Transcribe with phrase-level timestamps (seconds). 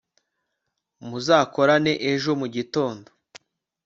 [1.07, 3.09] muzakorane ejo mu gitondo